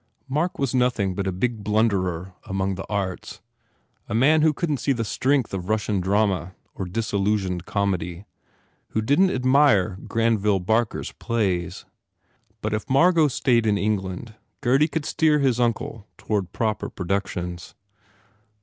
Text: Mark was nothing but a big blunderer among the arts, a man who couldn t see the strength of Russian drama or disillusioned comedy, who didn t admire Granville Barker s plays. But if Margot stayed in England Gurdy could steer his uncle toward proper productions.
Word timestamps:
Mark 0.27 0.57
was 0.57 0.73
nothing 0.73 1.13
but 1.13 1.27
a 1.27 1.31
big 1.31 1.63
blunderer 1.63 2.33
among 2.45 2.73
the 2.73 2.87
arts, 2.89 3.39
a 4.09 4.15
man 4.15 4.41
who 4.41 4.51
couldn 4.51 4.75
t 4.75 4.81
see 4.85 4.91
the 4.93 5.05
strength 5.05 5.53
of 5.53 5.69
Russian 5.69 6.01
drama 6.01 6.55
or 6.81 6.85
disillusioned 6.85 7.65
comedy, 7.67 8.25
who 8.87 9.01
didn 9.03 9.27
t 9.27 9.35
admire 9.35 9.99
Granville 10.07 10.59
Barker 10.59 11.01
s 11.01 11.11
plays. 11.11 11.85
But 12.61 12.73
if 12.73 12.89
Margot 12.89 13.27
stayed 13.27 13.67
in 13.67 13.77
England 13.77 14.33
Gurdy 14.61 14.87
could 14.87 15.05
steer 15.05 15.37
his 15.37 15.59
uncle 15.59 16.07
toward 16.17 16.51
proper 16.51 16.89
productions. 16.89 17.75